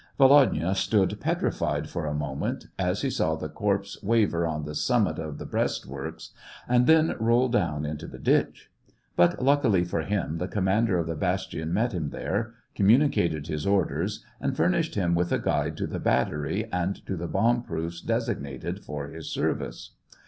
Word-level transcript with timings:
Volodya 0.17 0.73
stood 0.75 1.19
petrified 1.19 1.87
for 1.87 2.07
a 2.07 2.13
moment, 2.15 2.65
as 2.79 3.03
he 3.03 3.09
saw 3.11 3.35
the 3.35 3.47
corpse 3.47 4.01
waver 4.01 4.47
on 4.47 4.65
the 4.65 4.73
summit 4.73 5.19
of 5.19 5.37
the 5.37 5.45
breastworks, 5.45 6.31
and 6.67 6.87
then 6.87 7.15
roll 7.19 7.47
down 7.47 7.85
into 7.85 8.07
the 8.07 8.17
ditch; 8.17 8.71
but, 9.15 9.43
luckily 9.43 9.83
for 9.83 10.01
him, 10.01 10.39
the 10.39 10.47
commander 10.47 10.97
of 10.97 11.05
the 11.05 11.13
bastion 11.13 11.71
met 11.71 11.91
him 11.93 12.09
there, 12.09 12.55
communicated 12.73 13.45
his 13.45 13.67
orders, 13.67 14.25
and 14.39 14.57
furnished 14.57 14.95
him 14.95 15.13
with 15.13 15.31
a 15.31 15.37
guide 15.37 15.77
to 15.77 15.85
the 15.85 15.99
battery 15.99 16.67
and 16.73 17.05
to 17.05 17.15
the 17.15 17.27
bomb 17.27 17.61
proofs 17.61 18.01
designated 18.01 18.83
for 18.83 19.07
his 19.09 19.31
service. 19.31 19.91